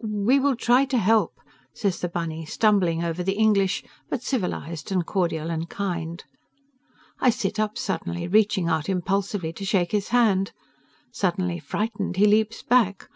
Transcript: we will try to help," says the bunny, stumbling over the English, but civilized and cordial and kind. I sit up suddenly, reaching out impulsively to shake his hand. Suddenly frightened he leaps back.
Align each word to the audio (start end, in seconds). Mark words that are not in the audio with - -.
we 0.00 0.38
will 0.40 0.56
try 0.56 0.86
to 0.86 0.96
help," 0.96 1.38
says 1.74 2.00
the 2.00 2.08
bunny, 2.08 2.46
stumbling 2.46 3.04
over 3.04 3.22
the 3.22 3.34
English, 3.34 3.84
but 4.08 4.22
civilized 4.22 4.90
and 4.90 5.04
cordial 5.04 5.50
and 5.50 5.68
kind. 5.68 6.24
I 7.20 7.28
sit 7.28 7.60
up 7.60 7.76
suddenly, 7.76 8.26
reaching 8.26 8.70
out 8.70 8.88
impulsively 8.88 9.52
to 9.52 9.66
shake 9.66 9.92
his 9.92 10.08
hand. 10.08 10.52
Suddenly 11.10 11.58
frightened 11.58 12.16
he 12.16 12.24
leaps 12.24 12.62
back. 12.62 13.10